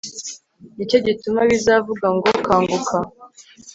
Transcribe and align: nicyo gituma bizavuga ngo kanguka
nicyo 0.75 0.97
gituma 1.07 1.39
bizavuga 1.49 2.07
ngo 2.15 2.29
kanguka 2.45 2.97